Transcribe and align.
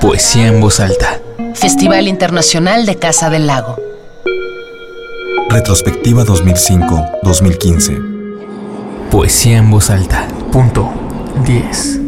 Poesía 0.00 0.48
en 0.48 0.60
voz 0.60 0.80
alta. 0.80 1.20
Festival 1.54 2.06
Internacional 2.06 2.84
de 2.86 2.96
Casa 2.96 3.30
del 3.30 3.46
Lago. 3.46 3.76
Retrospectiva 5.48 6.24
2005-2015. 6.24 9.08
Poesía 9.10 9.58
en 9.58 9.70
voz 9.70 9.90
alta. 9.90 10.26
Punto 10.52 10.90
10. 11.44 12.05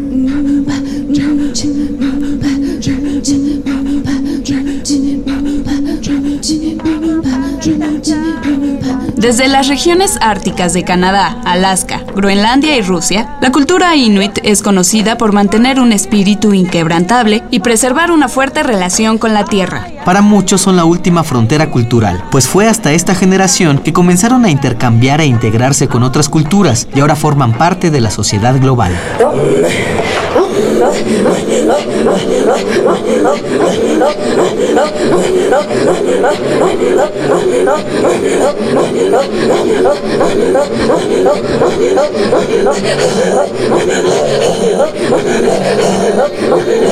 Desde 9.19 9.48
las 9.48 9.66
regiones 9.66 10.16
árticas 10.21 10.73
de 10.75 10.84
Canadá, 10.84 11.39
Alaska, 11.45 12.05
Groenlandia 12.14 12.77
y 12.77 12.82
Rusia, 12.82 13.37
la 13.41 13.51
cultura 13.51 13.96
inuit 13.96 14.39
es 14.45 14.62
conocida 14.62 15.19
por 15.19 15.33
mantener 15.33 15.80
un 15.80 15.91
espíritu 15.91 16.55
inquebrantable 16.55 17.42
y 17.51 17.59
preservar 17.59 18.12
una 18.12 18.28
fuerte 18.28 18.62
relación 18.62 19.19
con 19.19 19.34
la 19.34 19.45
tierra. 19.45 19.89
Para 20.05 20.23
muchos 20.23 20.61
son 20.61 20.77
la 20.77 20.84
última 20.84 21.25
frontera 21.25 21.69
cultural, 21.69 22.23
pues 22.30 22.47
fue 22.47 22.69
hasta 22.69 22.92
esta 22.92 23.16
generación 23.16 23.78
que 23.78 23.92
comenzaron 23.92 24.45
a 24.45 24.51
intercambiar 24.51 25.20
e 25.20 25.27
integrarse 25.27 25.89
con 25.89 26.05
otras 26.05 26.28
culturas 26.28 26.87
y 26.95 27.00
ahora 27.00 27.16
forman 27.16 27.55
parte 27.55 27.91
de 27.91 28.00
la 28.00 28.12
sociedad 28.12 28.56
global. 28.61 28.92
Oh, 32.51 32.65
my 32.83 32.98
God. 46.59 46.88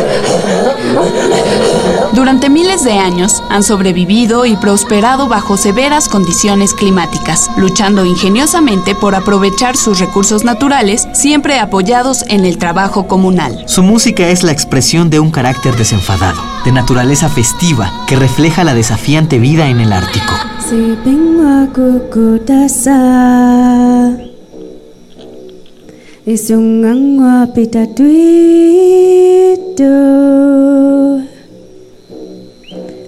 Durante 2.16 2.48
miles 2.48 2.82
de 2.82 2.92
años 2.92 3.42
han 3.50 3.62
sobrevivido 3.62 4.46
y 4.46 4.56
prosperado 4.56 5.28
bajo 5.28 5.58
severas 5.58 6.08
condiciones 6.08 6.72
climáticas, 6.72 7.50
luchando 7.58 8.06
ingeniosamente 8.06 8.94
por 8.94 9.14
aprovechar 9.14 9.76
sus 9.76 9.98
recursos 9.98 10.42
naturales, 10.42 11.06
siempre 11.12 11.58
apoyados 11.58 12.24
en 12.30 12.46
el 12.46 12.56
trabajo 12.56 13.06
comunal. 13.06 13.64
Su 13.66 13.82
música 13.82 14.30
es 14.30 14.44
la 14.44 14.52
expresión 14.52 15.10
de 15.10 15.20
un 15.20 15.30
carácter 15.30 15.76
desenfadado, 15.76 16.40
de 16.64 16.72
naturaleza 16.72 17.28
festiva, 17.28 17.92
que 18.06 18.16
refleja 18.16 18.64
la 18.64 18.72
desafiante 18.72 19.38
vida 19.38 19.68
en 19.68 19.80
el 19.80 19.92
Ártico. 19.92 20.32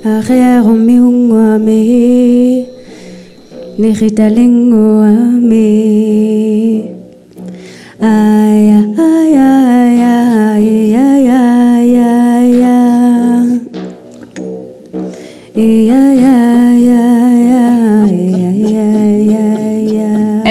Arero 0.09 0.73
miungo 0.73 1.37
ame, 1.37 2.67
niritalengo 3.77 5.03
ame. 5.05 5.69
Ay, 8.01 8.78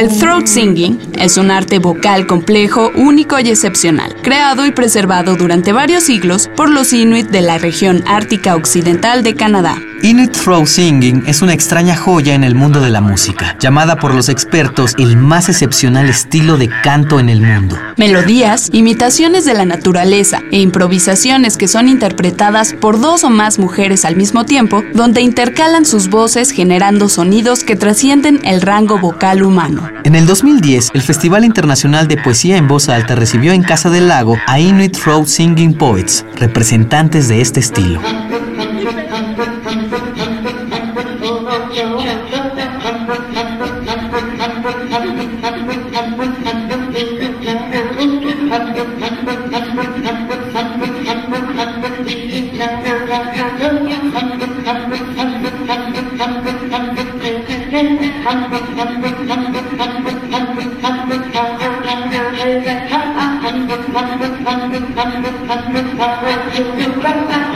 El 0.08 0.17
throat 0.19 0.47
singing 0.47 0.97
es 1.19 1.36
un 1.36 1.52
arte 1.52 1.80
vocal 1.80 2.27
complejo, 2.27 2.91
único 2.95 3.38
y 3.41 3.50
excepcional, 3.50 4.16
creado 4.22 4.66
y 4.66 4.72
preservado 4.72 5.36
durante 5.36 5.73
varios 5.73 6.03
siglos 6.03 6.49
por 6.55 6.69
los 6.69 6.94
inuit 6.94 7.27
de 7.27 7.41
la 7.41 7.58
región 7.58 8.05
ártica 8.08 8.55
occidental 8.55 9.22
de 9.22 9.36
Canadá. 9.36 9.77
Inuit 10.03 10.31
Throat 10.31 10.67
Singing 10.67 11.23
es 11.25 11.41
una 11.41 11.53
extraña 11.53 11.97
joya 11.97 12.36
en 12.36 12.44
el 12.44 12.53
mundo 12.53 12.81
de 12.81 12.92
la 12.92 13.02
música, 13.02 13.58
llamada 13.59 13.98
por 13.98 14.14
los 14.14 14.30
expertos 14.30 14.93
el 14.99 15.17
más 15.17 15.49
excepcional 15.49 16.08
estilo 16.08 16.58
de 16.58 16.70
canto 16.83 17.20
en 17.20 17.30
el 17.30 17.42
mundo. 17.42 17.76
Melodías, 17.98 18.70
imitaciones 18.71 19.43
de 19.43 19.55
la 19.55 19.65
naturaleza 19.65 20.43
e 20.52 20.60
improvisaciones 20.60 21.58
que 21.58 21.67
son 21.67 21.89
interpretadas 21.89 22.73
por 22.73 23.02
dos 23.02 23.23
o 23.23 23.31
más 23.31 23.58
mujeres 23.58 24.05
al 24.05 24.15
mismo 24.15 24.45
tiempo, 24.45 24.83
donde 24.93 25.21
intercalan 25.21 25.83
sus 25.83 26.10
voces 26.10 26.52
generando 26.52 27.10
sonidos 27.10 27.64
que 27.64 27.76
trascienden 27.76 28.39
el 28.45 28.61
rango 28.61 28.99
vocal 28.99 29.42
humano. 29.42 29.96
En 30.07 30.15
el 30.15 30.25
2010, 30.25 30.91
el 30.93 31.01
Festival 31.01 31.43
Internacional 31.43 32.07
de 32.07 32.15
Poesía 32.15 32.55
en 32.55 32.69
Voz 32.69 32.87
Alta 32.87 33.13
recibió 33.15 33.51
en 33.51 33.61
Casa 33.61 33.89
del 33.89 34.07
Lago 34.07 34.37
a 34.47 34.57
Inuit 34.57 34.97
Throat 34.97 35.27
Singing 35.27 35.73
Poets, 35.73 36.25
representantes 36.37 37.27
de 37.27 37.41
este 37.41 37.59
estilo. 37.59 37.99
Thank 64.80 64.95
you. 67.32 67.46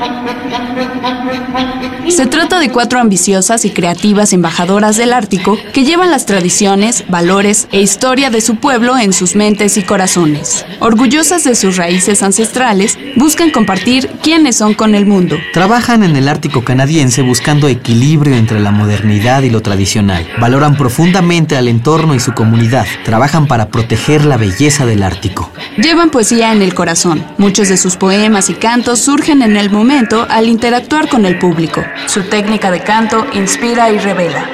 Se 2.10 2.26
trata 2.26 2.60
de 2.60 2.70
cuatro 2.70 3.00
ambiciosas 3.00 3.66
y 3.66 3.70
creativas 3.70 4.34
embajadoras 4.34 4.98
del 4.98 5.14
Ártico 5.14 5.58
que 5.74 5.84
llevan 5.84 6.10
las 6.10 6.26
tradiciones, 6.26 7.06
valores 7.08 7.68
e 7.72 7.82
historia 7.82 8.30
de 8.30 8.42
su 8.42 8.56
pueblo 8.56 8.98
en 8.98 9.14
sus 9.14 9.36
mentes 9.36 9.78
y 9.78 9.84
corazones. 9.84 10.66
Orgullosas 10.80 11.44
de 11.44 11.56
sus 11.56 11.78
raíces 11.78 12.24
ancestrales, 12.24 12.98
buscan 13.16 13.52
compartir 13.52 14.10
quiénes 14.24 14.58
son 14.58 14.74
con 14.74 14.96
el 14.96 15.06
mundo. 15.06 15.38
Trabajan 15.54 16.04
en 16.04 16.16
el 16.16 16.28
Ártico 16.28 16.64
canadiense 16.64 17.22
buscando 17.22 17.68
equilibrio 17.68 18.36
entre 18.36 18.60
la 18.60 18.72
modernidad 18.72 19.44
y 19.44 19.50
lo 19.50 19.62
tradicional. 19.62 20.28
Valoran 20.40 20.76
profundamente 20.76 21.56
al 21.56 21.68
entorno 21.68 22.16
y 22.16 22.20
su 22.20 22.34
comunidad. 22.34 22.88
Trabajan 23.06 23.48
para 23.48 23.68
proteger 23.68 24.26
la 24.26 24.38
belleza 24.38 24.86
del 24.86 25.04
Ártico. 25.04 25.52
Llevan 25.78 26.10
poesía 26.10 26.52
en 26.52 26.62
el 26.62 26.74
corazón. 26.74 27.24
Muchos 27.38 27.70
de 27.70 27.78
sus 27.78 27.96
poemas 27.96 28.50
y 28.50 28.56
cantos 28.56 29.00
surgen 29.00 29.44
en 29.44 29.56
el 29.58 29.70
momento 29.70 29.91
al 30.30 30.48
interactuar 30.48 31.10
con 31.10 31.26
el 31.26 31.38
público. 31.38 31.84
Su 32.08 32.24
técnica 32.24 32.72
de 32.72 32.80
canto 32.80 33.26
inspira 33.34 33.92
y 33.92 33.98
revela. 33.98 34.50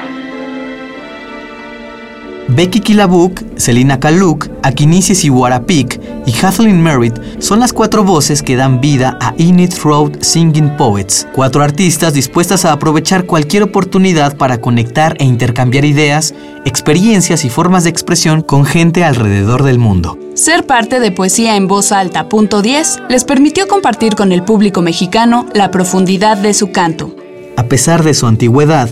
Becky 2.48 2.80
Kilabuk, 2.80 3.44
Selina 3.56 4.00
Kaluk, 4.00 4.48
Akinisis 4.64 5.24
Iwarapik 5.26 6.00
y 6.28 6.34
Kathleen 6.34 6.84
Merritt 6.84 7.16
son 7.40 7.62
las 7.62 7.72
cuatro 7.72 8.04
voces 8.04 8.44
que 8.44 8.58
dan 8.58 8.82
vida 8.82 9.18
a 9.22 9.34
Inuit 9.38 9.74
Throat 9.74 10.22
Singing 10.22 10.76
Poets, 10.76 11.26
cuatro 11.34 11.64
artistas 11.64 12.14
dispuestas 12.14 12.66
a 12.66 12.74
aprovechar 12.74 13.26
cualquier 13.26 13.64
oportunidad 13.64 14.36
para 14.36 14.60
conectar 14.60 15.16
e 15.20 15.24
intercambiar 15.24 15.86
ideas, 15.86 16.36
experiencias 16.66 17.46
y 17.46 17.50
formas 17.50 17.86
de 17.86 17.92
expresión 17.92 18.42
con 18.42 18.66
gente 18.66 19.06
alrededor 19.06 19.64
del 19.64 19.80
mundo. 19.80 20.20
Ser 20.34 20.66
parte 20.66 21.00
de 21.00 21.12
Poesía 21.12 21.56
en 21.56 21.68
Voz 21.68 21.94
Alta 21.94 22.28
punto 22.28 22.62
10 22.62 23.04
les 23.10 23.24
permitió 23.24 23.68
compartir 23.70 24.16
con 24.16 24.34
el 24.34 24.44
público 24.44 24.82
mexicano 24.82 25.48
la 25.54 25.72
profundidad 25.72 26.38
de 26.38 26.54
su 26.54 26.74
canto. 26.74 27.16
A 27.56 27.64
pesar 27.64 28.04
de 28.04 28.14
su 28.14 28.28
antigüedad, 28.28 28.90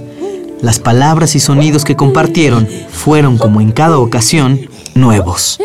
las 0.62 0.80
palabras 0.80 1.36
y 1.36 1.42
sonidos 1.42 1.84
que 1.84 1.98
compartieron 1.98 2.66
fueron, 2.90 3.38
como 3.38 3.60
en 3.60 3.74
cada 3.74 4.00
ocasión, 4.00 4.62
nuevos. 4.96 5.60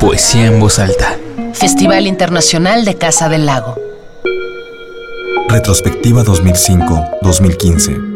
Poesía 0.00 0.46
en 0.46 0.60
voz 0.60 0.78
alta. 0.78 1.16
Festival 1.52 2.06
Internacional 2.06 2.84
de 2.84 2.96
Casa 2.96 3.28
del 3.28 3.46
Lago. 3.46 3.83
Retrospectiva 5.54 6.24
2005-2015. 6.24 8.13